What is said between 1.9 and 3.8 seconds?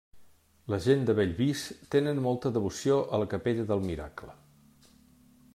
tenen molta devoció a la capella